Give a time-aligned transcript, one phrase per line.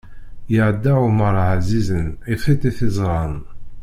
[0.55, 3.33] Iɛedda Ɛumer ɛzizen, i tiṭ i t-iẓran.